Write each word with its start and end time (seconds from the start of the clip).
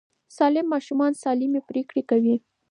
سالم 0.35 0.65
ماشومان 0.73 1.11
سالمې 1.23 1.61
پرېکړې 1.69 2.01
کوي. 2.09 2.35